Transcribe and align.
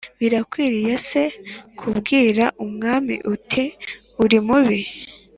birakwiriye 0.19 0.93
se 1.09 1.21
kubwira 1.79 2.45
umwami 2.65 3.15
uti 3.33 3.63
‘uri 4.23 4.37
mubi’ 4.47 4.79